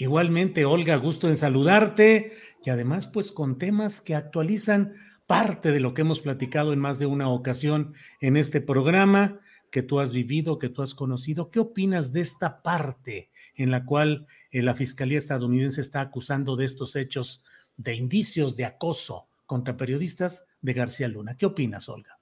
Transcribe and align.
Igualmente, 0.00 0.64
Olga, 0.64 0.94
gusto 0.94 1.26
en 1.26 1.36
saludarte 1.36 2.32
y 2.64 2.70
además 2.70 3.08
pues 3.08 3.32
con 3.32 3.58
temas 3.58 4.00
que 4.00 4.14
actualizan 4.14 4.94
parte 5.26 5.72
de 5.72 5.80
lo 5.80 5.92
que 5.92 6.02
hemos 6.02 6.20
platicado 6.20 6.72
en 6.72 6.78
más 6.78 7.00
de 7.00 7.06
una 7.06 7.28
ocasión 7.28 7.94
en 8.20 8.36
este 8.36 8.60
programa 8.60 9.40
que 9.72 9.82
tú 9.82 9.98
has 9.98 10.12
vivido, 10.12 10.60
que 10.60 10.68
tú 10.68 10.82
has 10.82 10.94
conocido. 10.94 11.50
¿Qué 11.50 11.58
opinas 11.58 12.12
de 12.12 12.20
esta 12.20 12.62
parte 12.62 13.30
en 13.56 13.72
la 13.72 13.84
cual 13.84 14.28
eh, 14.52 14.62
la 14.62 14.74
Fiscalía 14.74 15.18
estadounidense 15.18 15.80
está 15.80 16.00
acusando 16.00 16.54
de 16.54 16.66
estos 16.66 16.94
hechos 16.94 17.42
de 17.76 17.96
indicios 17.96 18.54
de 18.54 18.66
acoso 18.66 19.26
contra 19.46 19.76
periodistas 19.76 20.46
de 20.60 20.74
García 20.74 21.08
Luna? 21.08 21.36
¿Qué 21.36 21.44
opinas, 21.44 21.88
Olga? 21.88 22.20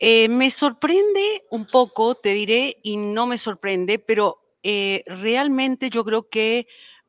Eh, 0.00 0.28
me 0.28 0.50
sorprende 0.50 1.44
un 1.52 1.64
poco, 1.66 2.16
te 2.16 2.34
diré, 2.34 2.80
y 2.82 2.96
no 2.96 3.28
me 3.28 3.38
sorprende, 3.38 4.00
pero 4.00 4.58
eh, 4.64 5.04
realmente 5.06 5.90
yo 5.90 6.04
creo 6.04 6.28
que 6.28 6.66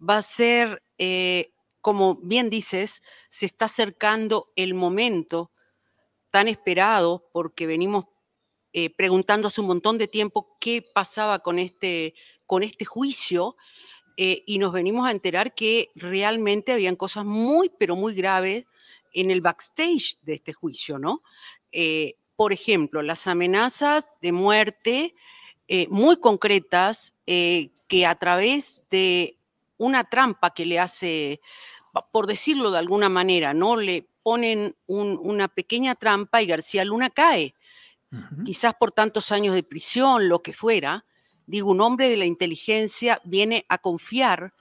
va 0.07 0.17
a 0.17 0.21
ser, 0.21 0.83
eh, 0.97 1.51
como 1.81 2.15
bien 2.15 2.49
dices, 2.49 3.01
se 3.29 3.45
está 3.45 3.65
acercando 3.65 4.51
el 4.55 4.73
momento 4.73 5.51
tan 6.31 6.47
esperado 6.47 7.29
porque 7.31 7.67
venimos 7.67 8.05
eh, 8.73 8.89
preguntando 8.89 9.47
hace 9.47 9.61
un 9.61 9.67
montón 9.67 9.97
de 9.97 10.07
tiempo 10.07 10.57
qué 10.59 10.81
pasaba 10.81 11.39
con 11.39 11.59
este, 11.59 12.13
con 12.45 12.63
este 12.63 12.85
juicio 12.85 13.55
eh, 14.17 14.43
y 14.45 14.57
nos 14.57 14.73
venimos 14.73 15.07
a 15.07 15.11
enterar 15.11 15.55
que 15.55 15.91
realmente 15.95 16.73
habían 16.73 16.95
cosas 16.95 17.25
muy, 17.25 17.69
pero 17.69 17.95
muy 17.95 18.13
graves 18.13 18.65
en 19.13 19.31
el 19.31 19.41
backstage 19.41 20.17
de 20.23 20.35
este 20.35 20.53
juicio, 20.53 20.99
¿no? 20.99 21.21
por 22.37 22.53
ejemplo, 22.53 23.01
las 23.01 23.27
amenazas 23.27 24.07
de 24.21 24.31
muerte 24.31 25.13
muy 25.89 26.15
concretas 26.17 27.13
que 27.25 28.05
a 28.05 28.15
través 28.15 28.83
de 28.89 29.37
una 29.77 30.03
trampa 30.03 30.51
que 30.51 30.65
le 30.65 30.79
hace, 30.79 31.41
por 32.11 32.27
decirlo 32.27 32.71
de 32.71 32.79
alguna 32.79 33.09
manera, 33.09 33.53
¿no? 33.53 33.75
Le 33.75 34.07
ponen 34.23 34.75
una 34.87 35.47
pequeña 35.47 35.95
trampa 35.95 36.41
y 36.41 36.47
García 36.47 36.83
Luna 36.85 37.09
cae. 37.09 37.53
Quizás 38.45 38.73
por 38.75 38.91
tantos 38.91 39.31
años 39.31 39.53
de 39.55 39.63
prisión, 39.63 40.29
lo 40.29 40.41
que 40.41 40.53
fuera. 40.53 41.05
Digo, 41.45 41.71
un 41.71 41.81
hombre 41.81 42.09
de 42.09 42.17
la 42.17 42.25
inteligencia 42.25 43.21
viene 43.23 43.65
a 43.69 43.77
confiar 43.77 44.53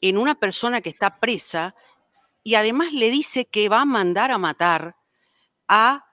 en 0.00 0.16
una 0.16 0.34
persona 0.34 0.80
que 0.80 0.90
está 0.90 1.20
presa 1.20 1.74
y 2.42 2.54
además 2.54 2.92
le 2.92 3.10
dice 3.10 3.44
que 3.44 3.68
va 3.68 3.82
a 3.82 3.84
mandar 3.84 4.30
a 4.30 4.38
matar 4.38 4.96
a 5.68 6.06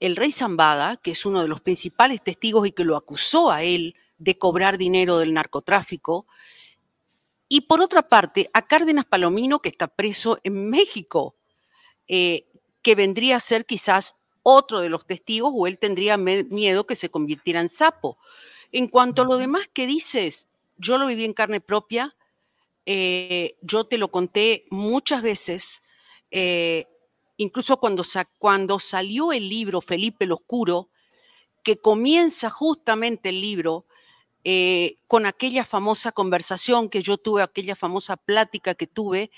el 0.00 0.16
rey 0.16 0.30
Zambada, 0.30 0.96
que 0.96 1.12
es 1.12 1.26
uno 1.26 1.42
de 1.42 1.48
los 1.48 1.60
principales 1.60 2.22
testigos 2.22 2.66
y 2.66 2.72
que 2.72 2.84
lo 2.84 2.96
acusó 2.96 3.50
a 3.50 3.62
él 3.62 3.96
de 4.18 4.38
cobrar 4.38 4.78
dinero 4.78 5.18
del 5.18 5.34
narcotráfico, 5.34 6.26
y 7.48 7.62
por 7.62 7.80
otra 7.80 8.08
parte, 8.08 8.50
a 8.52 8.66
Cárdenas 8.66 9.04
Palomino, 9.04 9.58
que 9.58 9.68
está 9.68 9.88
preso 9.88 10.38
en 10.44 10.70
México, 10.70 11.36
eh, 12.08 12.46
que 12.82 12.94
vendría 12.94 13.36
a 13.36 13.40
ser 13.40 13.66
quizás 13.66 14.14
otro 14.42 14.80
de 14.80 14.88
los 14.88 15.06
testigos 15.06 15.52
o 15.54 15.66
él 15.66 15.78
tendría 15.78 16.16
miedo 16.16 16.84
que 16.86 16.96
se 16.96 17.10
convirtiera 17.10 17.60
en 17.60 17.68
sapo. 17.68 18.18
En 18.72 18.88
cuanto 18.88 19.22
a 19.22 19.24
lo 19.24 19.36
demás 19.36 19.68
que 19.72 19.86
dices, 19.86 20.48
yo 20.76 20.98
lo 20.98 21.06
viví 21.06 21.24
en 21.24 21.32
carne 21.32 21.60
propia, 21.60 22.14
eh, 22.86 23.56
yo 23.62 23.84
te 23.84 23.98
lo 23.98 24.10
conté 24.10 24.66
muchas 24.70 25.22
veces, 25.22 25.82
eh, 26.30 26.86
incluso 27.36 27.78
cuando, 27.78 28.04
cuando 28.38 28.78
salió 28.78 29.32
el 29.32 29.48
libro 29.48 29.80
Felipe 29.80 30.26
el 30.26 30.32
Oscuro, 30.32 30.90
que 31.62 31.78
comienza 31.78 32.50
justamente 32.50 33.30
el 33.30 33.40
libro 33.40 33.86
eh, 34.44 34.96
con 35.06 35.24
aquella 35.26 35.64
famosa 35.64 36.12
conversación 36.12 36.90
que 36.90 37.02
yo 37.02 37.16
tuve, 37.16 37.42
aquella 37.42 37.74
famosa 37.74 38.16
plática 38.16 38.74
que 38.74 38.86
tuve, 38.86 39.30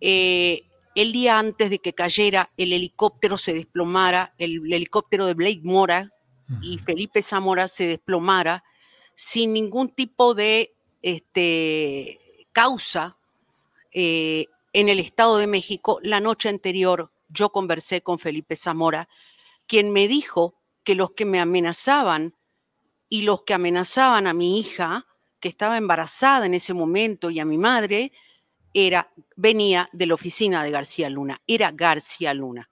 eh, 0.00 0.62
el 0.94 1.12
día 1.12 1.38
antes 1.38 1.70
de 1.70 1.78
que 1.78 1.92
cayera 1.92 2.50
el 2.56 2.72
helicóptero 2.72 3.36
se 3.36 3.54
desplomara, 3.54 4.34
el, 4.38 4.72
helicóptero 4.72 5.26
de 5.26 5.34
Blake 5.34 5.62
Mora 5.64 6.10
y 6.60 6.78
Felipe 6.78 7.22
Zamora 7.22 7.66
se 7.66 7.86
desplomara 7.86 8.62
sin 9.14 9.52
ningún 9.52 9.88
tipo 9.88 10.34
de 10.34 10.74
este, 11.00 12.20
causa 12.52 13.16
eh, 13.92 14.46
en 14.72 14.88
el 14.88 15.00
Estado 15.00 15.38
de 15.38 15.46
México. 15.46 15.98
La 16.02 16.20
noche 16.20 16.48
anterior 16.48 17.10
yo 17.28 17.50
conversé 17.50 18.02
con 18.02 18.18
Felipe 18.18 18.56
Zamora, 18.56 19.08
quien 19.66 19.92
me 19.92 20.08
dijo 20.08 20.54
que 20.84 20.94
los 20.94 21.12
que 21.12 21.24
me 21.24 21.40
amenazaban 21.40 22.34
y 23.12 23.20
los 23.20 23.42
que 23.42 23.52
amenazaban 23.52 24.26
a 24.26 24.32
mi 24.32 24.58
hija, 24.58 25.06
que 25.38 25.50
estaba 25.50 25.76
embarazada 25.76 26.46
en 26.46 26.54
ese 26.54 26.72
momento, 26.72 27.28
y 27.28 27.40
a 27.40 27.44
mi 27.44 27.58
madre, 27.58 28.10
era, 28.72 29.12
venía 29.36 29.90
de 29.92 30.06
la 30.06 30.14
oficina 30.14 30.64
de 30.64 30.70
García 30.70 31.10
Luna, 31.10 31.38
era 31.46 31.72
García 31.72 32.32
Luna. 32.32 32.70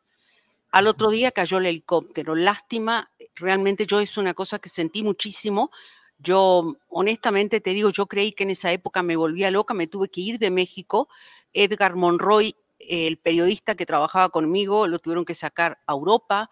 Al 0.70 0.86
otro 0.86 1.10
día 1.10 1.30
cayó 1.30 1.58
el 1.58 1.66
helicóptero. 1.66 2.34
Lástima, 2.34 3.10
realmente 3.34 3.84
yo 3.84 4.00
es 4.00 4.16
una 4.16 4.32
cosa 4.32 4.58
que 4.58 4.70
sentí 4.70 5.02
muchísimo. 5.02 5.70
Yo, 6.18 6.74
honestamente 6.88 7.60
te 7.60 7.74
digo, 7.74 7.90
yo 7.90 8.06
creí 8.06 8.32
que 8.32 8.44
en 8.44 8.50
esa 8.50 8.72
época 8.72 9.02
me 9.02 9.16
volvía 9.16 9.50
loca, 9.50 9.74
me 9.74 9.88
tuve 9.88 10.08
que 10.08 10.22
ir 10.22 10.38
de 10.38 10.50
México. 10.50 11.10
Edgar 11.52 11.96
Monroy, 11.96 12.56
el 12.78 13.18
periodista 13.18 13.74
que 13.74 13.84
trabajaba 13.84 14.30
conmigo, 14.30 14.86
lo 14.86 15.00
tuvieron 15.00 15.26
que 15.26 15.34
sacar 15.34 15.80
a 15.86 15.92
Europa. 15.92 16.48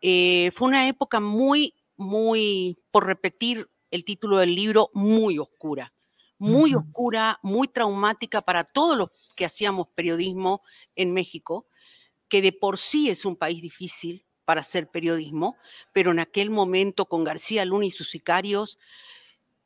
Eh, 0.00 0.52
fue 0.54 0.68
una 0.68 0.86
época 0.86 1.18
muy 1.18 1.74
muy, 1.96 2.78
por 2.90 3.06
repetir 3.06 3.68
el 3.90 4.04
título 4.04 4.38
del 4.38 4.54
libro, 4.54 4.90
muy 4.92 5.38
oscura, 5.38 5.92
muy 6.38 6.74
oscura, 6.74 7.38
muy 7.42 7.68
traumática 7.68 8.42
para 8.42 8.64
todos 8.64 8.96
los 8.96 9.10
que 9.36 9.44
hacíamos 9.44 9.88
periodismo 9.94 10.62
en 10.96 11.12
México, 11.12 11.66
que 12.28 12.42
de 12.42 12.52
por 12.52 12.78
sí 12.78 13.08
es 13.08 13.24
un 13.24 13.36
país 13.36 13.62
difícil 13.62 14.24
para 14.44 14.60
hacer 14.60 14.90
periodismo, 14.90 15.56
pero 15.92 16.10
en 16.10 16.18
aquel 16.18 16.50
momento 16.50 17.06
con 17.06 17.24
García 17.24 17.64
Luna 17.64 17.86
y 17.86 17.90
sus 17.90 18.10
sicarios 18.10 18.78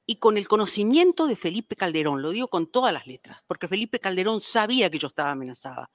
y 0.07 0.17
con 0.17 0.37
el 0.39 0.47
conocimiento 0.47 1.27
de 1.27 1.37
Felipe 1.37 1.77
Calderón, 1.77 2.23
lo 2.23 2.31
digo 2.31 2.49
con 2.49 2.67
todas 2.67 2.93
las 2.93 3.07
letras, 3.07 3.43
porque 3.47 3.69
Felipe 3.69 3.99
Calderón 3.99 4.41
sabía 4.41 4.91
que 4.91 4.99
yo 4.99 5.09
estaba 5.09 5.31
amenazada, 5.31 5.91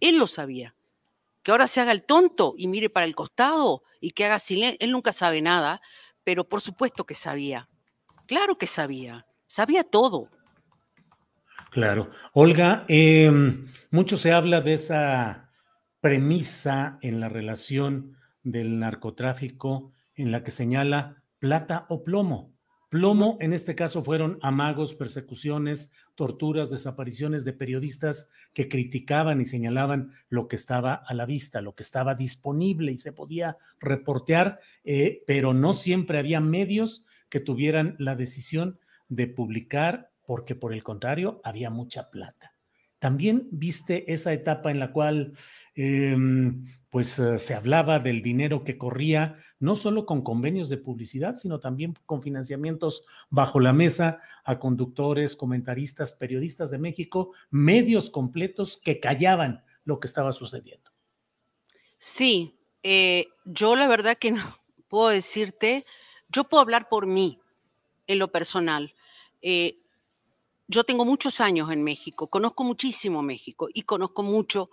él 0.00 0.16
lo 0.16 0.26
sabía. 0.26 0.74
Que 1.42 1.50
ahora 1.50 1.66
se 1.66 1.80
haga 1.80 1.92
el 1.92 2.04
tonto 2.04 2.54
y 2.56 2.66
mire 2.68 2.90
para 2.90 3.06
el 3.06 3.14
costado 3.14 3.82
y 4.00 4.12
que 4.12 4.24
haga 4.24 4.38
silencio. 4.38 4.78
Él 4.80 4.92
nunca 4.92 5.12
sabe 5.12 5.42
nada, 5.42 5.80
pero 6.24 6.48
por 6.48 6.60
supuesto 6.60 7.04
que 7.04 7.14
sabía. 7.14 7.68
Claro 8.26 8.58
que 8.58 8.66
sabía. 8.66 9.26
Sabía 9.46 9.84
todo. 9.84 10.28
Claro. 11.70 12.10
Olga, 12.32 12.84
em, 12.88 13.66
mucho 13.90 14.16
se 14.16 14.32
habla 14.32 14.60
de 14.60 14.74
esa 14.74 15.50
premisa 16.00 16.98
en 17.00 17.20
la 17.20 17.28
relación 17.28 18.18
del 18.42 18.78
narcotráfico 18.78 19.92
en 20.14 20.32
la 20.32 20.44
que 20.44 20.50
señala 20.50 21.22
plata 21.38 21.86
o 21.88 22.04
plomo. 22.04 22.51
Plomo, 22.92 23.38
en 23.40 23.54
este 23.54 23.74
caso, 23.74 24.04
fueron 24.04 24.38
amagos, 24.42 24.92
persecuciones, 24.92 25.92
torturas, 26.14 26.68
desapariciones 26.68 27.42
de 27.42 27.54
periodistas 27.54 28.30
que 28.52 28.68
criticaban 28.68 29.40
y 29.40 29.46
señalaban 29.46 30.12
lo 30.28 30.46
que 30.46 30.56
estaba 30.56 30.92
a 30.96 31.14
la 31.14 31.24
vista, 31.24 31.62
lo 31.62 31.74
que 31.74 31.84
estaba 31.84 32.14
disponible 32.14 32.92
y 32.92 32.98
se 32.98 33.14
podía 33.14 33.56
reportear, 33.80 34.60
eh, 34.84 35.22
pero 35.26 35.54
no 35.54 35.72
siempre 35.72 36.18
había 36.18 36.40
medios 36.40 37.06
que 37.30 37.40
tuvieran 37.40 37.96
la 37.98 38.14
decisión 38.14 38.78
de 39.08 39.26
publicar, 39.26 40.10
porque 40.26 40.54
por 40.54 40.74
el 40.74 40.84
contrario, 40.84 41.40
había 41.44 41.70
mucha 41.70 42.10
plata. 42.10 42.51
También 43.02 43.48
viste 43.50 44.12
esa 44.12 44.32
etapa 44.32 44.70
en 44.70 44.78
la 44.78 44.92
cual 44.92 45.32
em, 45.74 46.64
pues 46.88 47.18
eh, 47.18 47.40
se 47.40 47.52
hablaba 47.52 47.98
del 47.98 48.22
dinero 48.22 48.62
que 48.62 48.78
corría, 48.78 49.34
no 49.58 49.74
solo 49.74 50.06
con 50.06 50.22
convenios 50.22 50.68
de 50.68 50.76
publicidad, 50.76 51.34
sino 51.34 51.58
también 51.58 51.96
con 52.06 52.22
financiamientos 52.22 53.04
bajo 53.28 53.58
la 53.58 53.72
mesa 53.72 54.20
a 54.44 54.60
conductores, 54.60 55.34
comentaristas, 55.34 56.12
periodistas 56.12 56.70
de 56.70 56.78
México, 56.78 57.32
medios 57.50 58.08
completos 58.08 58.80
que 58.80 59.00
callaban 59.00 59.64
lo 59.84 59.98
que 59.98 60.06
estaba 60.06 60.32
sucediendo. 60.32 60.92
Sí, 61.98 62.56
eh, 62.84 63.26
yo 63.44 63.74
la 63.74 63.88
verdad 63.88 64.16
que 64.16 64.30
no 64.30 64.44
puedo 64.86 65.08
decirte, 65.08 65.84
yo 66.28 66.44
puedo 66.44 66.60
hablar 66.60 66.88
por 66.88 67.08
mí 67.08 67.40
en 68.06 68.20
lo 68.20 68.30
personal. 68.30 68.94
Eh, 69.40 69.81
yo 70.68 70.84
tengo 70.84 71.04
muchos 71.04 71.40
años 71.40 71.70
en 71.70 71.82
México, 71.82 72.28
conozco 72.28 72.64
muchísimo 72.64 73.22
México 73.22 73.68
y 73.72 73.82
conozco 73.82 74.22
mucho 74.22 74.70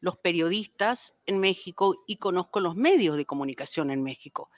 los 0.00 0.16
periodistas 0.18 1.14
en 1.26 1.38
México 1.38 2.04
y 2.06 2.16
conozco 2.16 2.60
los 2.60 2.76
medios 2.76 3.16
de 3.16 3.24
comunicación 3.24 3.90
en 3.90 4.02
México. 4.02 4.50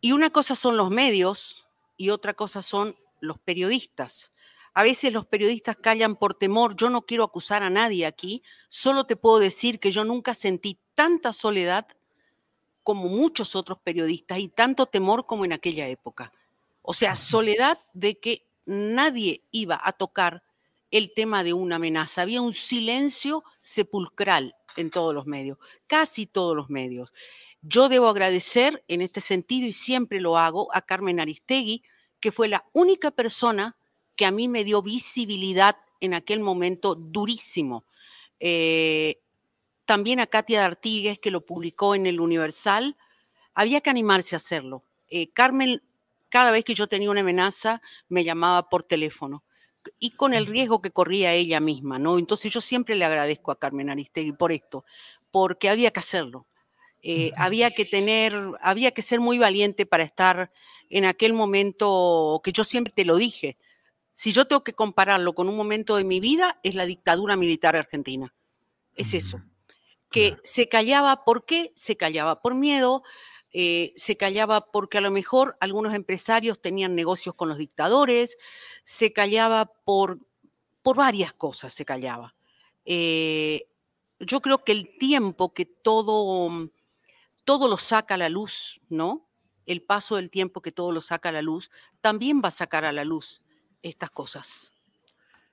Y 0.00 0.12
una 0.12 0.30
cosa 0.30 0.56
son 0.56 0.76
los 0.76 0.90
medios 0.90 1.68
y 1.96 2.10
otra 2.10 2.34
cosa 2.34 2.62
son 2.62 2.96
los 3.20 3.38
periodistas. 3.38 4.32
A 4.74 4.82
veces 4.82 5.12
los 5.12 5.26
periodistas 5.26 5.76
callan 5.76 6.16
por 6.16 6.34
temor. 6.34 6.74
Yo 6.74 6.90
no 6.90 7.02
quiero 7.02 7.24
acusar 7.24 7.62
a 7.62 7.70
nadie 7.70 8.06
aquí, 8.06 8.42
solo 8.68 9.04
te 9.04 9.16
puedo 9.16 9.38
decir 9.38 9.78
que 9.78 9.92
yo 9.92 10.04
nunca 10.04 10.34
sentí 10.34 10.78
tanta 10.94 11.32
soledad 11.32 11.86
como 12.82 13.08
muchos 13.08 13.54
otros 13.54 13.78
periodistas 13.78 14.40
y 14.40 14.48
tanto 14.48 14.86
temor 14.86 15.26
como 15.26 15.44
en 15.44 15.52
aquella 15.52 15.86
época. 15.88 16.32
O 16.82 16.92
sea, 16.94 17.14
soledad 17.14 17.78
de 17.92 18.18
que 18.18 18.44
nadie 18.66 19.42
iba 19.50 19.80
a 19.82 19.92
tocar 19.92 20.42
el 20.90 21.12
tema 21.14 21.42
de 21.42 21.52
una 21.52 21.76
amenaza. 21.76 22.22
Había 22.22 22.42
un 22.42 22.52
silencio 22.52 23.44
sepulcral 23.60 24.54
en 24.76 24.90
todos 24.90 25.14
los 25.14 25.26
medios, 25.26 25.58
casi 25.86 26.26
todos 26.26 26.56
los 26.56 26.70
medios. 26.70 27.12
Yo 27.62 27.88
debo 27.88 28.08
agradecer 28.08 28.84
en 28.88 29.02
este 29.02 29.20
sentido, 29.20 29.66
y 29.66 29.72
siempre 29.72 30.20
lo 30.20 30.36
hago, 30.36 30.74
a 30.74 30.82
Carmen 30.82 31.20
Aristegui, 31.20 31.82
que 32.20 32.32
fue 32.32 32.48
la 32.48 32.64
única 32.72 33.10
persona 33.10 33.76
que 34.16 34.26
a 34.26 34.30
mí 34.30 34.48
me 34.48 34.64
dio 34.64 34.82
visibilidad 34.82 35.76
en 36.00 36.14
aquel 36.14 36.40
momento 36.40 36.94
durísimo. 36.94 37.84
Eh, 38.40 39.20
también 39.84 40.20
a 40.20 40.26
Katia 40.26 40.64
Artigues, 40.64 41.18
que 41.18 41.30
lo 41.30 41.46
publicó 41.46 41.94
en 41.94 42.06
el 42.06 42.20
Universal. 42.20 42.96
Había 43.54 43.80
que 43.80 43.90
animarse 43.90 44.34
a 44.34 44.38
hacerlo. 44.38 44.84
Eh, 45.08 45.30
Carmen 45.32 45.82
cada 46.32 46.50
vez 46.50 46.64
que 46.64 46.74
yo 46.74 46.86
tenía 46.86 47.10
una 47.10 47.20
amenaza, 47.20 47.82
me 48.08 48.24
llamaba 48.24 48.70
por 48.70 48.84
teléfono 48.84 49.44
y 49.98 50.12
con 50.12 50.32
el 50.32 50.46
riesgo 50.46 50.80
que 50.80 50.90
corría 50.90 51.34
ella 51.34 51.60
misma, 51.60 51.98
¿no? 51.98 52.16
Entonces 52.16 52.50
yo 52.50 52.62
siempre 52.62 52.94
le 52.94 53.04
agradezco 53.04 53.52
a 53.52 53.58
Carmen 53.58 53.90
Aristegui 53.90 54.32
por 54.32 54.50
esto, 54.50 54.86
porque 55.30 55.68
había 55.68 55.90
que 55.90 56.00
hacerlo. 56.00 56.46
Eh, 57.02 57.32
había 57.36 57.72
que 57.72 57.84
tener, 57.84 58.32
había 58.62 58.92
que 58.92 59.02
ser 59.02 59.20
muy 59.20 59.36
valiente 59.36 59.84
para 59.84 60.04
estar 60.04 60.50
en 60.88 61.04
aquel 61.04 61.34
momento 61.34 62.40
que 62.42 62.52
yo 62.52 62.64
siempre 62.64 62.94
te 62.96 63.04
lo 63.04 63.16
dije. 63.16 63.58
Si 64.14 64.32
yo 64.32 64.46
tengo 64.46 64.64
que 64.64 64.72
compararlo 64.72 65.34
con 65.34 65.50
un 65.50 65.56
momento 65.56 65.96
de 65.96 66.04
mi 66.04 66.18
vida, 66.18 66.60
es 66.62 66.74
la 66.74 66.86
dictadura 66.86 67.36
militar 67.36 67.76
argentina. 67.76 68.32
Es 68.96 69.12
eso. 69.12 69.42
Que 70.10 70.36
se 70.42 70.70
callaba, 70.70 71.26
¿por 71.26 71.44
qué? 71.44 71.72
Se 71.74 71.96
callaba 71.96 72.40
por 72.40 72.54
miedo, 72.54 73.02
eh, 73.52 73.92
se 73.96 74.16
callaba 74.16 74.72
porque 74.72 74.98
a 74.98 75.00
lo 75.02 75.10
mejor 75.10 75.56
algunos 75.60 75.94
empresarios 75.94 76.60
tenían 76.60 76.94
negocios 76.94 77.34
con 77.34 77.48
los 77.48 77.58
dictadores, 77.58 78.38
se 78.84 79.12
callaba 79.12 79.66
por, 79.66 80.18
por 80.82 80.96
varias 80.96 81.32
cosas, 81.32 81.74
se 81.74 81.84
callaba. 81.84 82.34
Eh, 82.84 83.66
yo 84.20 84.40
creo 84.40 84.64
que 84.64 84.72
el 84.72 84.96
tiempo 84.96 85.52
que 85.52 85.66
todo, 85.66 86.70
todo 87.44 87.68
lo 87.68 87.76
saca 87.76 88.14
a 88.14 88.18
la 88.18 88.28
luz, 88.28 88.80
¿no? 88.88 89.28
El 89.66 89.82
paso 89.82 90.16
del 90.16 90.30
tiempo 90.30 90.62
que 90.62 90.72
todo 90.72 90.92
lo 90.92 91.00
saca 91.00 91.28
a 91.28 91.32
la 91.32 91.42
luz, 91.42 91.70
también 92.00 92.40
va 92.42 92.48
a 92.48 92.52
sacar 92.52 92.84
a 92.84 92.92
la 92.92 93.04
luz 93.04 93.42
estas 93.82 94.10
cosas. 94.10 94.72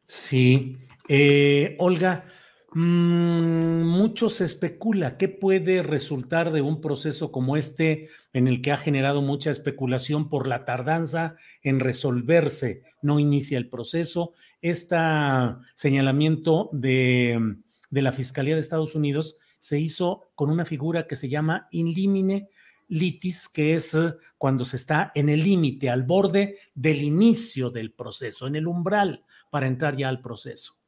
Sí. 0.08 0.78
Eh, 1.08 1.76
Olga, 1.80 2.26
Mm, 2.74 3.84
mucho 3.84 4.30
se 4.30 4.46
especula 4.46 5.18
qué 5.18 5.28
puede 5.28 5.82
resultar 5.82 6.52
de 6.52 6.62
un 6.62 6.82
proceso 6.82 7.32
como 7.32 7.58
este 7.58 8.10
en 8.32 8.48
el 8.48 8.62
que 8.62 8.72
ha 8.72 8.78
generado 8.78 9.24
mucha 9.24 9.50
especulación 9.50 10.30
por 10.30 10.46
la 10.48 10.66
tardanza 10.66 11.36
en 11.64 11.80
resolverse. 11.80 12.84
No 13.02 13.20
inicia 13.20 13.58
el 13.58 13.70
proceso. 13.70 14.34
Este 14.62 14.98
señalamiento 15.74 16.70
de, 16.72 17.56
de 17.90 18.02
la 18.02 18.12
Fiscalía 18.12 18.54
de 18.54 18.62
Estados 18.62 18.94
Unidos 18.94 19.38
se 19.58 19.80
hizo 19.80 20.32
con 20.36 20.52
una 20.52 20.66
figura 20.66 21.08
que 21.08 21.16
se 21.16 21.28
llama 21.28 21.68
in 21.72 21.92
limine 21.92 22.50
litis, 22.88 23.48
que 23.50 23.76
es 23.76 23.98
cuando 24.38 24.66
se 24.66 24.76
está 24.76 25.12
en 25.16 25.30
el 25.30 25.44
límite, 25.44 25.90
al 25.90 26.04
borde 26.04 26.58
del 26.74 27.02
inicio 27.04 27.70
del 27.70 27.94
proceso, 27.94 28.48
en 28.48 28.56
el 28.56 28.68
umbral 28.68 29.24
para 29.50 29.68
entrar 29.68 29.96
ya 29.96 30.10
al 30.10 30.22
proceso. 30.22 30.79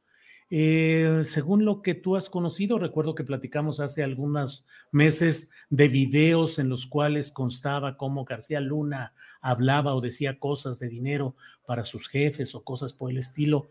Eh, 0.54 1.22
según 1.24 1.64
lo 1.64 1.80
que 1.80 1.94
tú 1.94 2.14
has 2.14 2.28
conocido, 2.28 2.78
recuerdo 2.78 3.14
que 3.14 3.24
platicamos 3.24 3.80
hace 3.80 4.02
algunos 4.02 4.66
meses 4.90 5.50
de 5.70 5.88
videos 5.88 6.58
en 6.58 6.68
los 6.68 6.84
cuales 6.84 7.32
constaba 7.32 7.96
cómo 7.96 8.26
García 8.26 8.60
Luna 8.60 9.14
hablaba 9.40 9.94
o 9.94 10.02
decía 10.02 10.38
cosas 10.38 10.78
de 10.78 10.90
dinero 10.90 11.36
para 11.64 11.86
sus 11.86 12.06
jefes 12.06 12.54
o 12.54 12.64
cosas 12.64 12.92
por 12.92 13.10
el 13.10 13.16
estilo. 13.16 13.70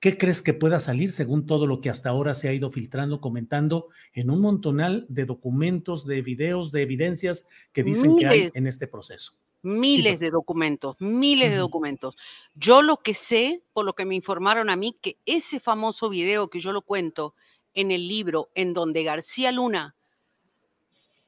¿Qué 0.00 0.16
crees 0.16 0.42
que 0.42 0.54
pueda 0.54 0.78
salir 0.78 1.10
según 1.10 1.46
todo 1.46 1.66
lo 1.66 1.80
que 1.80 1.90
hasta 1.90 2.10
ahora 2.10 2.34
se 2.34 2.48
ha 2.48 2.52
ido 2.52 2.70
filtrando, 2.70 3.20
comentando 3.20 3.88
en 4.12 4.30
un 4.30 4.40
montonal 4.40 5.06
de 5.08 5.24
documentos, 5.24 6.06
de 6.06 6.22
videos, 6.22 6.70
de 6.70 6.82
evidencias 6.82 7.48
que 7.72 7.82
dicen 7.82 8.16
que 8.16 8.26
hay 8.26 8.50
en 8.54 8.68
este 8.68 8.86
proceso? 8.86 9.32
Miles 9.62 10.20
de 10.20 10.30
documentos, 10.30 10.94
miles 11.00 11.50
de 11.50 11.56
documentos. 11.56 12.16
Yo 12.54 12.80
lo 12.80 12.98
que 12.98 13.12
sé, 13.12 13.64
por 13.72 13.84
lo 13.84 13.94
que 13.94 14.04
me 14.04 14.14
informaron 14.14 14.70
a 14.70 14.76
mí, 14.76 14.96
que 15.00 15.18
ese 15.26 15.58
famoso 15.58 16.08
video 16.08 16.48
que 16.48 16.60
yo 16.60 16.72
lo 16.72 16.82
cuento 16.82 17.34
en 17.74 17.90
el 17.90 18.06
libro, 18.06 18.50
en 18.54 18.74
donde 18.74 19.02
García 19.02 19.50
Luna 19.50 19.96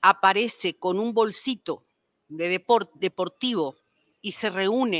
aparece 0.01 0.75
con 0.79 1.01
un 1.01 1.13
bolsito 1.13 1.83
de 2.29 2.49
deport 2.49 2.93
deportivo 2.95 3.75
y 4.23 4.31
se 4.33 4.49
reúne. 4.49 5.00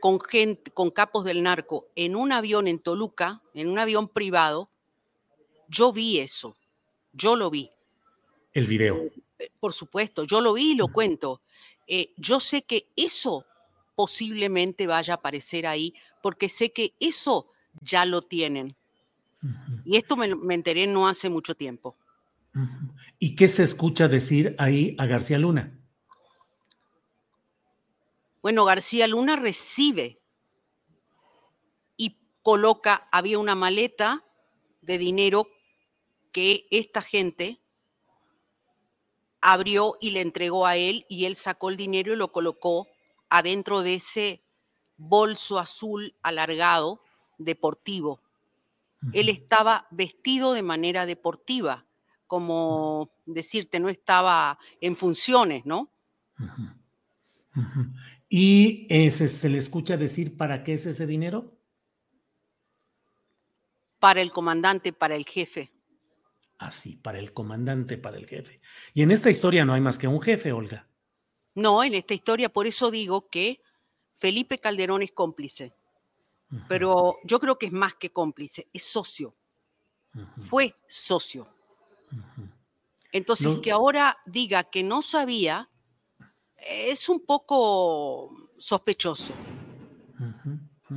con 0.00 0.20
gente, 0.20 0.70
con 0.70 0.90
capos 0.90 1.24
del 1.24 1.42
narco 1.42 1.88
en 1.94 2.16
un 2.16 2.32
avión 2.32 2.66
en 2.66 2.78
Toluca, 2.78 3.42
en 3.54 3.68
un 3.68 3.78
avión 3.78 4.08
privado, 4.08 4.70
yo 5.68 5.92
vi 5.92 6.18
eso, 6.18 6.56
yo 7.12 7.36
lo 7.36 7.50
vi. 7.50 7.70
El 8.52 8.66
video. 8.66 9.10
Eh, 9.38 9.50
por 9.60 9.72
supuesto, 9.72 10.24
yo 10.24 10.40
lo 10.40 10.54
vi 10.54 10.72
y 10.72 10.74
lo 10.74 10.88
cuento. 10.88 11.42
Eh, 11.86 12.12
yo 12.16 12.40
sé 12.40 12.62
que 12.62 12.88
eso 12.96 13.44
posiblemente 13.94 14.86
vaya 14.86 15.14
a 15.14 15.16
aparecer 15.16 15.66
ahí, 15.66 15.94
porque 16.22 16.48
sé 16.48 16.72
que 16.72 16.94
eso 16.98 17.46
ya 17.82 18.04
lo 18.04 18.22
tienen. 18.22 18.74
Y 19.84 19.96
esto 19.96 20.16
me, 20.16 20.34
me, 20.34 20.54
enteré 20.54 20.86
no 20.86 21.08
hace 21.08 21.30
mucho 21.30 21.54
tiempo. 21.54 21.96
¿Y 23.18 23.34
qué 23.34 23.48
se 23.48 23.62
escucha 23.62 24.08
decir 24.08 24.54
ahí 24.58 24.94
a 24.98 25.06
García 25.06 25.38
Luna? 25.38 25.79
Bueno, 28.42 28.64
García 28.64 29.06
Luna 29.06 29.36
recibe 29.36 30.20
y 31.96 32.16
coloca, 32.42 33.08
había 33.12 33.38
una 33.38 33.54
maleta 33.54 34.24
de 34.80 34.96
dinero 34.96 35.46
que 36.32 36.66
esta 36.70 37.02
gente 37.02 37.60
abrió 39.42 39.96
y 40.00 40.10
le 40.10 40.22
entregó 40.22 40.66
a 40.66 40.76
él 40.76 41.04
y 41.08 41.26
él 41.26 41.36
sacó 41.36 41.70
el 41.70 41.76
dinero 41.76 42.12
y 42.12 42.16
lo 42.16 42.32
colocó 42.32 42.88
adentro 43.28 43.82
de 43.82 43.94
ese 43.94 44.42
bolso 44.96 45.58
azul 45.58 46.14
alargado 46.22 47.02
deportivo. 47.38 48.20
Él 49.12 49.30
estaba 49.30 49.86
vestido 49.90 50.52
de 50.52 50.62
manera 50.62 51.06
deportiva, 51.06 51.86
como 52.26 53.10
decirte, 53.24 53.80
no 53.80 53.88
estaba 53.88 54.58
en 54.80 54.94
funciones, 54.94 55.64
¿no? 55.64 55.90
¿Y 58.32 58.86
ese, 58.88 59.28
se 59.28 59.48
le 59.48 59.58
escucha 59.58 59.96
decir 59.96 60.36
para 60.36 60.62
qué 60.62 60.74
es 60.74 60.86
ese 60.86 61.04
dinero? 61.04 61.52
Para 63.98 64.22
el 64.22 64.30
comandante, 64.30 64.92
para 64.92 65.16
el 65.16 65.26
jefe. 65.26 65.72
Así, 66.56 66.96
para 66.96 67.18
el 67.18 67.32
comandante, 67.32 67.98
para 67.98 68.18
el 68.18 68.26
jefe. 68.26 68.60
Y 68.94 69.02
en 69.02 69.10
esta 69.10 69.30
historia 69.30 69.64
no 69.64 69.72
hay 69.72 69.80
más 69.80 69.98
que 69.98 70.06
un 70.06 70.20
jefe, 70.20 70.52
Olga. 70.52 70.88
No, 71.56 71.82
en 71.82 71.94
esta 71.94 72.14
historia, 72.14 72.48
por 72.48 72.68
eso 72.68 72.92
digo 72.92 73.28
que 73.28 73.60
Felipe 74.16 74.58
Calderón 74.58 75.02
es 75.02 75.10
cómplice. 75.10 75.74
Pero 76.68 77.18
yo 77.24 77.40
creo 77.40 77.58
que 77.58 77.66
es 77.66 77.72
más 77.72 77.94
que 77.94 78.12
cómplice, 78.12 78.68
es 78.72 78.84
socio. 78.84 79.34
Fue 80.40 80.76
socio. 80.86 81.48
Entonces, 83.12 83.56
que 83.56 83.72
ahora 83.72 84.18
diga 84.26 84.64
que 84.64 84.82
no 84.82 85.00
sabía, 85.00 85.69
es 86.66 87.08
un 87.08 87.20
poco 87.20 88.50
sospechoso. 88.58 89.32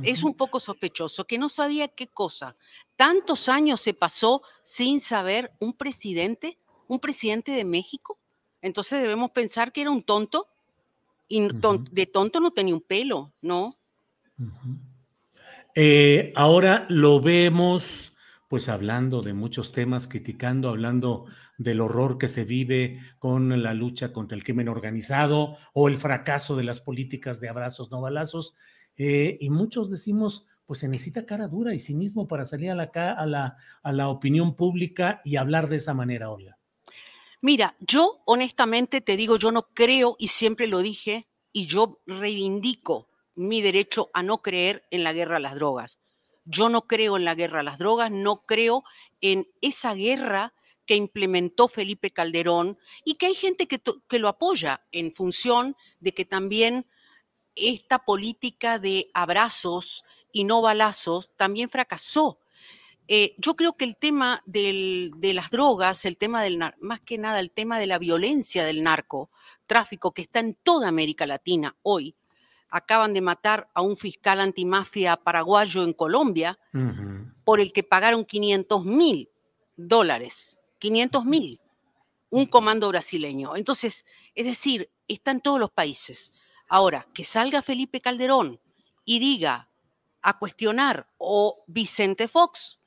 Es 0.02 0.24
un 0.24 0.34
poco 0.34 0.58
sospechoso, 0.58 1.24
que 1.24 1.38
no 1.38 1.48
sabía 1.48 1.88
qué 1.88 2.08
cosa. 2.08 2.56
Tantos 2.96 3.48
años 3.48 3.80
se 3.80 3.94
pasó 3.94 4.42
sin 4.62 5.00
saber 5.00 5.52
un 5.60 5.72
presidente, 5.72 6.58
un 6.88 6.98
presidente 6.98 7.52
de 7.52 7.64
México. 7.64 8.18
Entonces 8.60 9.00
debemos 9.00 9.30
pensar 9.30 9.72
que 9.72 9.82
era 9.82 9.90
un 9.90 10.02
tonto 10.02 10.48
y 11.28 11.48
de 11.92 12.06
tonto 12.06 12.40
no 12.40 12.50
tenía 12.50 12.74
un 12.74 12.80
pelo, 12.80 13.32
¿no? 13.40 13.78
Eh, 15.74 16.32
ahora 16.34 16.86
lo 16.88 17.20
vemos 17.20 18.14
pues 18.48 18.68
hablando 18.68 19.22
de 19.22 19.32
muchos 19.32 19.72
temas, 19.72 20.06
criticando, 20.06 20.68
hablando 20.68 21.26
del 21.58 21.80
horror 21.80 22.18
que 22.18 22.28
se 22.28 22.44
vive 22.44 23.00
con 23.18 23.62
la 23.62 23.74
lucha 23.74 24.12
contra 24.12 24.36
el 24.36 24.44
crimen 24.44 24.68
organizado 24.68 25.56
o 25.72 25.88
el 25.88 25.96
fracaso 25.96 26.56
de 26.56 26.64
las 26.64 26.80
políticas 26.80 27.40
de 27.40 27.48
abrazos 27.48 27.90
no 27.90 28.00
balazos. 28.00 28.54
Eh, 28.96 29.38
y 29.40 29.50
muchos 29.50 29.90
decimos, 29.90 30.46
pues 30.66 30.80
se 30.80 30.88
necesita 30.88 31.26
cara 31.26 31.48
dura 31.48 31.74
y 31.74 31.78
cinismo 31.78 32.26
para 32.26 32.44
salir 32.44 32.70
a 32.70 32.74
la, 32.74 32.84
a 32.94 33.26
la, 33.26 33.56
a 33.82 33.92
la 33.92 34.08
opinión 34.08 34.54
pública 34.54 35.20
y 35.24 35.36
hablar 35.36 35.68
de 35.68 35.76
esa 35.76 35.94
manera, 35.94 36.30
Olga. 36.30 36.58
Mira, 37.40 37.76
yo 37.78 38.22
honestamente 38.24 39.00
te 39.00 39.16
digo, 39.16 39.36
yo 39.36 39.52
no 39.52 39.68
creo 39.74 40.16
y 40.18 40.28
siempre 40.28 40.66
lo 40.66 40.78
dije 40.78 41.28
y 41.52 41.66
yo 41.66 42.00
reivindico 42.06 43.10
mi 43.34 43.60
derecho 43.60 44.10
a 44.14 44.22
no 44.22 44.40
creer 44.40 44.84
en 44.90 45.04
la 45.04 45.12
guerra 45.12 45.36
a 45.36 45.40
las 45.40 45.54
drogas. 45.54 45.98
Yo 46.46 46.68
no 46.68 46.86
creo 46.86 47.16
en 47.16 47.24
la 47.24 47.34
guerra 47.34 47.60
a 47.60 47.62
las 47.64 47.78
drogas, 47.78 48.10
no 48.10 48.44
creo 48.46 48.84
en 49.20 49.46
esa 49.60 49.94
guerra 49.94 50.54
que 50.86 50.96
implementó 50.96 51.68
Felipe 51.68 52.10
Calderón 52.10 52.78
y 53.04 53.14
que 53.14 53.26
hay 53.26 53.34
gente 53.34 53.66
que, 53.66 53.80
que 54.08 54.18
lo 54.18 54.28
apoya 54.28 54.82
en 54.92 55.12
función 55.12 55.76
de 56.00 56.12
que 56.12 56.24
también 56.24 56.86
esta 57.54 58.00
política 58.00 58.78
de 58.78 59.10
abrazos 59.14 60.04
y 60.32 60.44
no 60.44 60.60
balazos 60.62 61.30
también 61.36 61.68
fracasó. 61.68 62.38
Eh, 63.06 63.34
yo 63.36 63.54
creo 63.54 63.74
que 63.74 63.84
el 63.84 63.96
tema 63.96 64.42
de 64.46 65.10
las 65.34 65.50
drogas, 65.50 66.04
el 66.06 66.16
tema 66.16 66.42
del 66.42 66.58
más 66.80 67.00
que 67.00 67.18
nada 67.18 67.38
el 67.38 67.50
tema 67.50 67.78
de 67.78 67.86
la 67.86 67.98
violencia 67.98 68.64
del 68.64 68.82
narco, 68.82 69.30
tráfico 69.66 70.12
que 70.12 70.22
está 70.22 70.40
en 70.40 70.54
toda 70.54 70.88
América 70.88 71.26
Latina 71.26 71.76
hoy, 71.82 72.16
acaban 72.70 73.12
de 73.12 73.20
matar 73.20 73.68
a 73.74 73.82
un 73.82 73.96
fiscal 73.96 74.40
antimafia 74.40 75.16
paraguayo 75.16 75.84
en 75.84 75.92
Colombia 75.92 76.58
por 77.44 77.60
el 77.60 77.72
que 77.72 77.84
pagaron 77.84 78.24
500 78.24 78.84
mil 78.84 79.28
dólares. 79.76 80.58
500 80.84 81.24
mil. 81.24 81.60
Un 82.28 82.44
comando 82.44 82.88
brasileño. 82.88 83.56
Entonces, 83.56 84.04
es 84.34 84.44
decir, 84.44 84.90
está 85.08 85.30
en 85.30 85.40
todos 85.40 85.58
los 85.58 85.70
países. 85.70 86.30
Ahora, 86.68 87.06
que 87.14 87.24
salga 87.24 87.62
Felipe 87.62 88.02
Calderón 88.02 88.60
y 89.06 89.18
diga 89.18 89.70
a 90.20 90.38
cuestionar 90.38 91.08
o 91.16 91.64
Vicente 91.68 92.28
Fox, 92.28 92.80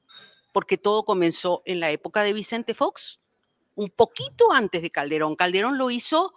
porque 0.53 0.77
todo 0.77 1.05
comenzó 1.05 1.63
en 1.65 1.79
la 1.79 1.89
época 1.89 2.21
de 2.21 2.33
Vicente 2.33 2.75
Fox, 2.75 3.19
un 3.73 3.89
poquito 3.89 4.51
antes 4.51 4.83
de 4.83 4.91
Calderón. 4.91 5.35
Calderón 5.35 5.79
lo 5.79 5.89
hizo 5.89 6.35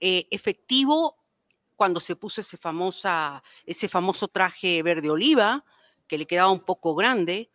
eh, 0.00 0.26
efectivo 0.30 1.18
cuando 1.76 2.00
se 2.00 2.16
puso 2.16 2.40
ese, 2.40 2.56
famosa, 2.56 3.42
ese 3.66 3.88
famoso 3.88 4.28
traje 4.28 4.82
verde 4.82 5.10
oliva, 5.10 5.66
que 6.06 6.16
le 6.16 6.26
quedaba 6.26 6.50
un 6.50 6.64
poco 6.64 6.94
grande, 6.94 7.50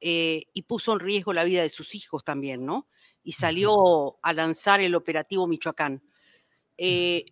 eh, 0.00 0.44
y 0.52 0.62
puso 0.62 0.92
en 0.92 1.00
riesgo 1.00 1.32
la 1.32 1.44
vida 1.44 1.62
de 1.62 1.68
sus 1.68 1.94
hijos 1.94 2.24
también, 2.24 2.64
¿no? 2.64 2.88
Y 3.22 3.32
salió 3.32 4.18
a 4.22 4.32
lanzar 4.32 4.80
el 4.80 4.94
operativo 4.94 5.46
Michoacán. 5.46 6.02
Eh, 6.76 7.26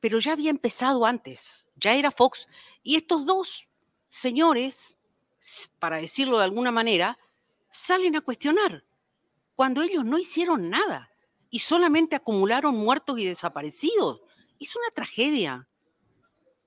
pero 0.00 0.18
ya 0.18 0.32
había 0.32 0.50
empezado 0.50 1.04
antes, 1.04 1.68
ya 1.76 1.94
era 1.94 2.10
Fox. 2.10 2.48
Y 2.82 2.96
estos 2.96 3.26
dos 3.26 3.68
señores, 4.08 4.98
para 5.78 5.98
decirlo 5.98 6.38
de 6.38 6.44
alguna 6.44 6.70
manera, 6.70 7.18
salen 7.70 8.16
a 8.16 8.20
cuestionar 8.20 8.84
cuando 9.54 9.82
ellos 9.82 10.04
no 10.04 10.18
hicieron 10.18 10.70
nada 10.70 11.10
y 11.50 11.58
solamente 11.58 12.16
acumularon 12.16 12.76
muertos 12.76 13.18
y 13.18 13.26
desaparecidos. 13.26 14.22
Es 14.58 14.74
una 14.76 14.90
tragedia. 14.94 15.68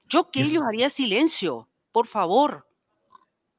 Yo 0.07 0.29
que 0.29 0.41
ellos 0.41 0.63
haría 0.63 0.89
silencio, 0.89 1.69
por 1.91 2.05
favor. 2.05 2.67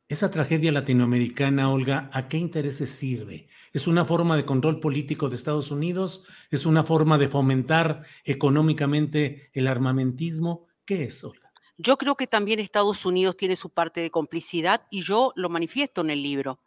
Esa 0.06 0.30
tragedia 0.30 0.70
latinoamericana, 0.70 1.72
Olga, 1.72 2.10
¿a 2.12 2.28
qué 2.28 2.36
intereses 2.36 2.90
sirve? 2.90 3.48
¿Es 3.72 3.86
una 3.86 4.04
forma 4.04 4.36
de 4.36 4.44
control 4.44 4.78
político 4.78 5.30
de 5.30 5.36
Estados 5.36 5.70
Unidos? 5.70 6.24
¿Es 6.50 6.66
una 6.66 6.84
forma 6.84 7.16
de 7.16 7.28
fomentar 7.28 8.02
económicamente 8.22 9.50
el 9.54 9.66
armamentismo? 9.66 10.66
¿Qué 10.84 11.04
es, 11.04 11.24
Olga? 11.24 11.50
Yo 11.78 11.96
creo 11.96 12.16
que 12.16 12.26
también 12.26 12.60
Estados 12.60 13.06
Unidos 13.06 13.38
tiene 13.38 13.56
su 13.56 13.70
parte 13.70 14.02
de 14.02 14.10
complicidad 14.10 14.82
y 14.90 15.00
yo 15.00 15.32
lo 15.36 15.48
manifiesto 15.48 16.02
en 16.02 16.10
el 16.10 16.22
libro. 16.22 16.60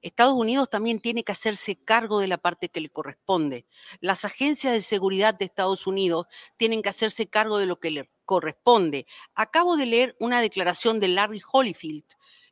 Estados 0.00 0.34
Unidos 0.34 0.70
también 0.70 0.98
tiene 0.98 1.24
que 1.24 1.32
hacerse 1.32 1.76
cargo 1.76 2.20
de 2.20 2.28
la 2.28 2.38
parte 2.38 2.70
que 2.70 2.80
le 2.80 2.88
corresponde. 2.88 3.66
Las 4.00 4.24
agencias 4.24 4.72
de 4.72 4.80
seguridad 4.80 5.34
de 5.34 5.44
Estados 5.44 5.86
Unidos 5.86 6.26
tienen 6.56 6.80
que 6.80 6.88
hacerse 6.88 7.28
cargo 7.28 7.58
de 7.58 7.66
lo 7.66 7.80
que 7.80 7.90
le 7.90 8.10
corresponde. 8.24 9.06
Acabo 9.34 9.76
de 9.76 9.84
leer 9.84 10.16
una 10.20 10.40
declaración 10.40 11.00
de 11.00 11.08
Larry 11.08 11.42
Holyfield, 11.52 12.04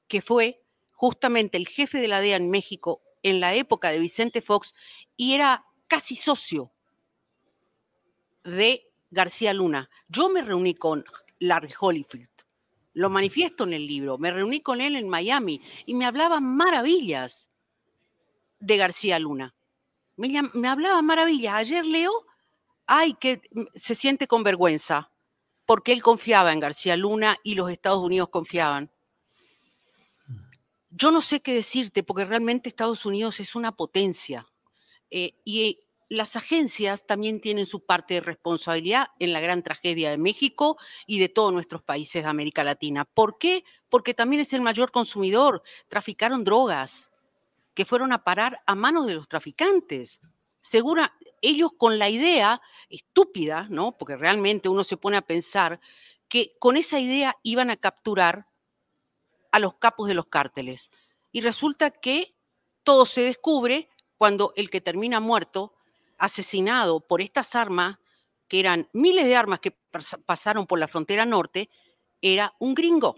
que 0.08 0.20
fue 0.20 0.62
justamente 0.92 1.56
el 1.56 1.68
jefe 1.68 1.98
de 1.98 2.08
la 2.08 2.20
DEA 2.20 2.36
en 2.36 2.50
México 2.50 3.02
en 3.22 3.40
la 3.40 3.54
época 3.54 3.90
de 3.90 3.98
Vicente 3.98 4.40
Fox 4.40 4.75
y 5.16 5.34
era 5.34 5.64
casi 5.88 6.16
socio 6.16 6.72
de 8.44 8.88
García 9.10 9.52
Luna. 9.52 9.90
Yo 10.08 10.28
me 10.28 10.42
reuní 10.42 10.75
con 10.75 11.04
Larry 11.38 11.72
Holyfield, 11.78 12.30
lo 12.94 13.10
manifiesto 13.10 13.64
en 13.64 13.72
el 13.72 13.86
libro, 13.86 14.16
me 14.18 14.30
reuní 14.30 14.60
con 14.60 14.80
él 14.80 14.96
en 14.96 15.08
Miami 15.08 15.60
y 15.84 15.94
me 15.94 16.06
hablaba 16.06 16.40
maravillas 16.40 17.50
de 18.60 18.76
García 18.76 19.18
Luna. 19.18 19.54
Me, 20.16 20.28
me 20.54 20.68
hablaba 20.68 21.02
maravillas. 21.02 21.54
Ayer 21.54 21.84
leo, 21.84 22.26
ay, 22.86 23.14
que 23.14 23.42
se 23.75 23.94
siente 23.94 24.26
con 24.26 24.44
vergüenza 24.44 25.12
porque 25.66 25.92
él 25.92 26.02
confiaba 26.02 26.52
en 26.52 26.60
García 26.60 26.96
Luna 26.96 27.36
y 27.42 27.54
los 27.54 27.70
Estados 27.70 28.02
Unidos 28.02 28.30
confiaban. 28.30 28.90
Yo 30.90 31.11
no 31.11 31.21
sé 31.21 31.40
qué 31.40 31.52
decirte, 31.52 32.02
porque 32.02 32.25
realmente 32.25 32.69
Estados 32.69 33.05
Unidos 33.07 33.40
es 33.40 33.55
una 33.55 33.73
potencia 33.73 34.47
eh, 35.11 35.35
y 35.45 35.81
las 36.09 36.37
agencias 36.37 37.07
también 37.07 37.40
tienen 37.40 37.66
su 37.66 37.85
parte 37.85 38.14
de 38.14 38.21
responsabilidad 38.21 39.09
en 39.19 39.33
la 39.33 39.40
gran 39.40 39.62
tragedia 39.62 40.11
de 40.11 40.19
México 40.19 40.78
y 41.07 41.19
de 41.19 41.28
todos 41.28 41.52
nuestros 41.52 41.83
países 41.83 42.23
de 42.23 42.28
América 42.28 42.62
Latina. 42.62 43.05
¿Por 43.05 43.38
qué? 43.38 43.64
Porque 43.88 44.14
también 44.14 44.43
es 44.43 44.52
el 44.52 44.61
mayor 44.61 44.93
consumidor. 44.93 45.62
Traficaron 45.88 46.45
drogas 46.45 47.11
que 47.75 47.85
fueron 47.85 48.12
a 48.12 48.23
parar 48.23 48.61
a 48.66 48.75
manos 48.75 49.07
de 49.07 49.14
los 49.14 49.28
traficantes. 49.28 50.21
Segura, 50.61 51.12
ellos 51.43 51.71
con 51.76 51.99
la 51.99 52.09
idea 52.09 52.61
estúpida, 52.88 53.66
¿no? 53.69 53.97
Porque 53.99 54.16
realmente 54.16 54.69
uno 54.69 54.85
se 54.85 54.97
pone 54.97 55.16
a 55.16 55.23
pensar 55.23 55.81
que 56.28 56.57
con 56.59 56.76
esa 56.76 57.00
idea 57.00 57.37
iban 57.43 57.71
a 57.71 57.76
capturar 57.76 58.47
a 59.56 59.58
los 59.58 59.75
capos 59.75 60.08
de 60.08 60.14
los 60.14 60.26
cárteles. 60.26 60.90
Y 61.32 61.40
resulta 61.40 61.90
que 61.90 62.34
todo 62.82 63.06
se 63.06 63.22
descubre 63.22 63.88
cuando 64.18 64.52
el 64.56 64.70
que 64.70 64.80
termina 64.80 65.18
muerto, 65.18 65.75
asesinado 66.18 67.00
por 67.00 67.20
estas 67.20 67.54
armas, 67.54 67.98
que 68.48 68.60
eran 68.60 68.88
miles 68.92 69.25
de 69.25 69.34
armas 69.34 69.60
que 69.60 69.72
pasaron 70.25 70.66
por 70.66 70.78
la 70.78 70.88
frontera 70.88 71.25
norte, 71.25 71.68
era 72.20 72.54
un 72.58 72.75
gringo. 72.75 73.16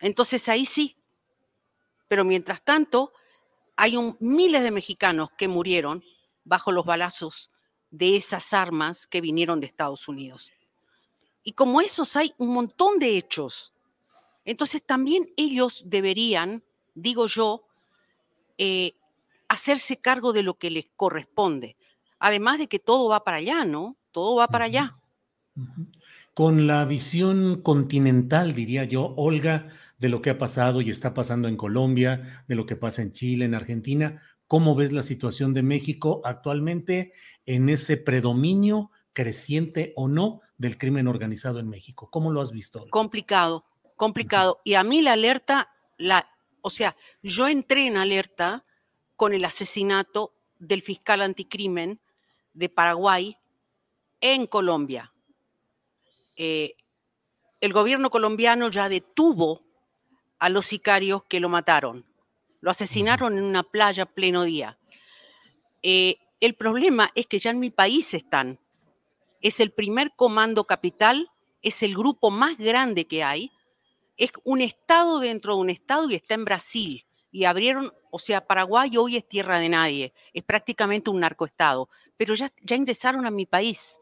Entonces 0.00 0.48
ahí 0.48 0.64
sí. 0.64 0.96
Pero 2.08 2.24
mientras 2.24 2.62
tanto, 2.62 3.12
hay 3.76 3.96
un, 3.96 4.16
miles 4.20 4.62
de 4.62 4.70
mexicanos 4.70 5.30
que 5.36 5.48
murieron 5.48 6.04
bajo 6.44 6.72
los 6.72 6.84
balazos 6.84 7.50
de 7.90 8.16
esas 8.16 8.52
armas 8.52 9.06
que 9.06 9.20
vinieron 9.20 9.60
de 9.60 9.66
Estados 9.66 10.08
Unidos. 10.08 10.52
Y 11.42 11.52
como 11.52 11.80
esos 11.80 12.16
hay 12.16 12.32
un 12.38 12.48
montón 12.48 12.98
de 12.98 13.16
hechos. 13.16 13.71
Entonces 14.44 14.84
también 14.84 15.32
ellos 15.36 15.84
deberían, 15.86 16.62
digo 16.94 17.26
yo, 17.26 17.64
eh, 18.58 18.92
hacerse 19.48 19.96
cargo 19.96 20.32
de 20.32 20.42
lo 20.42 20.54
que 20.54 20.70
les 20.70 20.90
corresponde. 20.96 21.76
Además 22.18 22.58
de 22.58 22.68
que 22.68 22.78
todo 22.78 23.08
va 23.08 23.24
para 23.24 23.38
allá, 23.38 23.64
¿no? 23.64 23.96
Todo 24.12 24.36
va 24.36 24.48
para 24.48 24.66
allá. 24.66 24.96
Con 26.34 26.66
la 26.66 26.84
visión 26.84 27.60
continental, 27.62 28.54
diría 28.54 28.84
yo, 28.84 29.14
Olga, 29.16 29.68
de 29.98 30.08
lo 30.08 30.22
que 30.22 30.30
ha 30.30 30.38
pasado 30.38 30.80
y 30.80 30.90
está 30.90 31.14
pasando 31.14 31.48
en 31.48 31.56
Colombia, 31.56 32.44
de 32.48 32.54
lo 32.54 32.64
que 32.64 32.76
pasa 32.76 33.02
en 33.02 33.12
Chile, 33.12 33.44
en 33.44 33.54
Argentina, 33.54 34.20
¿cómo 34.46 34.74
ves 34.74 34.92
la 34.92 35.02
situación 35.02 35.52
de 35.52 35.62
México 35.62 36.22
actualmente 36.24 37.12
en 37.44 37.68
ese 37.68 37.96
predominio 37.98 38.90
creciente 39.12 39.92
o 39.96 40.08
no 40.08 40.40
del 40.56 40.78
crimen 40.78 41.06
organizado 41.06 41.58
en 41.58 41.68
México? 41.68 42.08
¿Cómo 42.10 42.30
lo 42.30 42.40
has 42.40 42.52
visto? 42.52 42.86
Complicado, 42.90 43.64
complicado. 43.96 44.60
Y 44.64 44.74
a 44.74 44.84
mí 44.84 45.02
la 45.02 45.12
alerta, 45.12 45.72
la, 45.96 46.28
o 46.60 46.70
sea, 46.70 46.96
yo 47.22 47.48
entré 47.48 47.86
en 47.86 47.96
alerta 47.96 48.64
con 49.16 49.34
el 49.34 49.44
asesinato 49.44 50.34
del 50.58 50.82
fiscal 50.82 51.22
anticrimen 51.22 52.00
de 52.54 52.68
Paraguay 52.68 53.36
en 54.20 54.46
Colombia. 54.46 55.12
Eh, 56.36 56.76
el 57.60 57.72
gobierno 57.72 58.10
colombiano 58.10 58.68
ya 58.70 58.88
detuvo 58.88 59.62
a 60.38 60.48
los 60.48 60.66
sicarios 60.66 61.22
que 61.24 61.40
lo 61.40 61.48
mataron. 61.48 62.04
Lo 62.60 62.70
asesinaron 62.70 63.38
en 63.38 63.44
una 63.44 63.62
playa 63.62 64.06
pleno 64.06 64.44
día. 64.44 64.78
Eh, 65.82 66.16
el 66.40 66.54
problema 66.54 67.10
es 67.14 67.26
que 67.26 67.38
ya 67.38 67.50
en 67.50 67.60
mi 67.60 67.70
país 67.70 68.14
están. 68.14 68.58
Es 69.40 69.60
el 69.60 69.70
primer 69.70 70.12
comando 70.16 70.64
capital, 70.64 71.30
es 71.62 71.82
el 71.84 71.94
grupo 71.94 72.30
más 72.30 72.58
grande 72.58 73.06
que 73.06 73.22
hay. 73.22 73.52
Es 74.22 74.30
un 74.44 74.60
estado 74.60 75.18
dentro 75.18 75.54
de 75.54 75.60
un 75.60 75.70
estado 75.70 76.08
y 76.08 76.14
está 76.14 76.34
en 76.34 76.44
Brasil. 76.44 77.04
Y 77.32 77.44
abrieron 77.44 77.92
o 78.14 78.18
sea, 78.18 78.46
Paraguay 78.46 78.94
hoy 78.98 79.16
es 79.16 79.26
tierra 79.26 79.58
de 79.58 79.70
nadie, 79.70 80.12
es 80.34 80.42
prácticamente 80.42 81.08
un 81.08 81.20
narcoestado, 81.20 81.88
pero 82.18 82.34
ya, 82.34 82.52
ya 82.60 82.76
ingresaron 82.76 83.24
a 83.24 83.30
mi 83.30 83.46
país. 83.46 83.98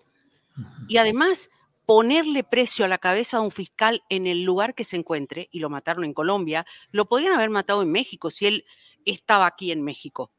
Y 0.88 0.96
además, 0.96 1.48
ponerle 1.86 2.42
precio 2.42 2.84
a 2.84 2.88
la 2.88 2.98
cabeza 2.98 3.38
de 3.38 3.44
un 3.44 3.52
fiscal 3.52 4.02
en 4.08 4.26
el 4.26 4.42
lugar 4.42 4.74
que 4.74 4.82
se 4.82 4.96
encuentre, 4.96 5.48
y 5.52 5.60
lo 5.60 5.70
mataron 5.70 6.02
en 6.02 6.12
Colombia, 6.12 6.66
lo 6.90 7.04
podían 7.04 7.32
haber 7.34 7.50
matado 7.50 7.82
en 7.82 7.92
México 7.92 8.30
si 8.30 8.46
él 8.46 8.64
estaba 9.04 9.46
aquí 9.46 9.70
en 9.70 9.82
México. 9.82 10.32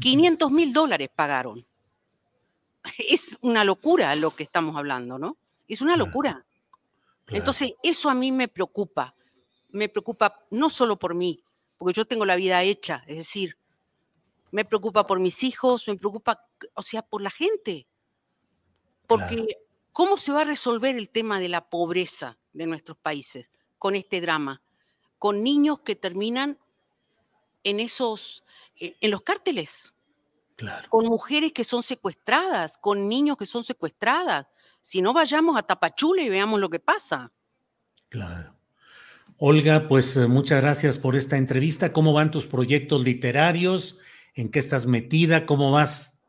500 0.00 0.50
mil 0.52 0.72
dólares 0.74 1.08
pagaron. 1.16 1.66
Es 3.08 3.38
una 3.40 3.64
locura 3.64 4.14
lo 4.16 4.36
que 4.36 4.42
estamos 4.42 4.76
hablando, 4.76 5.18
¿no? 5.18 5.38
Es 5.66 5.80
una 5.80 5.96
locura. 5.96 6.44
Entonces, 7.28 7.74
eso 7.82 8.08
a 8.08 8.14
mí 8.14 8.32
me 8.32 8.48
preocupa. 8.48 9.14
Me 9.70 9.88
preocupa 9.88 10.34
no 10.50 10.70
solo 10.70 10.98
por 10.98 11.14
mí, 11.14 11.42
porque 11.76 11.94
yo 11.94 12.06
tengo 12.06 12.24
la 12.24 12.36
vida 12.36 12.62
hecha, 12.62 13.04
es 13.06 13.18
decir, 13.18 13.58
me 14.50 14.64
preocupa 14.64 15.06
por 15.06 15.20
mis 15.20 15.44
hijos, 15.44 15.86
me 15.88 15.96
preocupa, 15.96 16.42
o 16.74 16.82
sea, 16.82 17.02
por 17.02 17.20
la 17.20 17.30
gente. 17.30 17.86
Porque 19.06 19.46
¿cómo 19.92 20.16
se 20.16 20.32
va 20.32 20.42
a 20.42 20.44
resolver 20.44 20.96
el 20.96 21.10
tema 21.10 21.38
de 21.40 21.48
la 21.48 21.68
pobreza 21.68 22.38
de 22.52 22.66
nuestros 22.66 22.96
países 22.98 23.50
con 23.78 23.94
este 23.94 24.20
drama? 24.20 24.62
Con 25.18 25.42
niños 25.42 25.80
que 25.80 25.96
terminan 25.96 26.58
en 27.64 27.80
esos, 27.80 28.44
e, 28.76 28.96
en 29.00 29.10
los 29.10 29.22
cárteles. 29.22 29.94
Claro. 30.56 30.88
Con 30.88 31.06
mujeres 31.06 31.52
que 31.52 31.64
son 31.64 31.82
secuestradas, 31.82 32.78
con 32.78 33.08
niños 33.08 33.36
que 33.36 33.46
son 33.46 33.64
secuestradas. 33.64 34.46
Si 34.88 35.02
no 35.02 35.12
vayamos 35.12 35.54
a 35.58 35.62
Tapachula 35.64 36.22
y 36.22 36.30
veamos 36.30 36.58
lo 36.58 36.70
que 36.70 36.78
pasa. 36.78 37.30
Claro. 38.08 38.54
Olga, 39.36 39.86
pues 39.86 40.16
eh, 40.16 40.26
muchas 40.28 40.62
gracias 40.62 40.96
por 40.96 41.14
esta 41.14 41.36
entrevista. 41.36 41.92
¿Cómo 41.92 42.14
van 42.14 42.30
tus 42.30 42.46
proyectos 42.46 43.04
literarios? 43.04 43.98
¿En 44.34 44.50
qué 44.50 44.58
estás 44.58 44.86
metida? 44.86 45.44
¿Cómo 45.44 45.72
vas? 45.72 46.22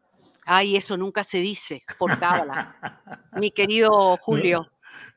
Ay, 0.44 0.76
eso 0.76 0.98
nunca 0.98 1.24
se 1.24 1.40
dice 1.40 1.84
por 1.98 2.20
cábala. 2.20 2.76
Mi 3.40 3.52
querido 3.52 4.18
Julio. 4.18 4.70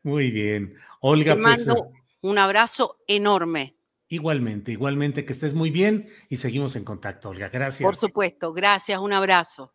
Muy 0.05 0.31
bien. 0.31 0.77
Olga, 1.01 1.35
Te 1.35 1.43
pues, 1.43 1.67
mando 1.67 1.87
eh, 1.87 2.03
un 2.21 2.39
abrazo 2.39 2.99
enorme. 3.09 3.75
Igualmente, 4.07 4.71
igualmente 4.71 5.25
que 5.25 5.33
estés 5.33 5.55
muy 5.55 5.71
bien 5.73 6.09
y 6.29 6.37
seguimos 6.37 6.77
en 6.77 6.85
contacto, 6.85 7.31
Olga. 7.31 7.49
Gracias. 7.49 7.85
Por 7.85 7.97
supuesto, 7.97 8.53
gracias, 8.53 9.01
un 9.01 9.13
abrazo. 9.13 9.75